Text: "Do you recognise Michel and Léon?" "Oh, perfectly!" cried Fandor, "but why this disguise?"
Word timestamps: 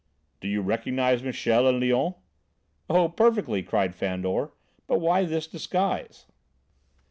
"Do 0.39 0.47
you 0.47 0.63
recognise 0.63 1.21
Michel 1.21 1.67
and 1.67 1.79
Léon?" 1.79 2.15
"Oh, 2.89 3.07
perfectly!" 3.07 3.61
cried 3.61 3.93
Fandor, 3.93 4.49
"but 4.87 4.97
why 4.97 5.25
this 5.25 5.45
disguise?" 5.45 6.25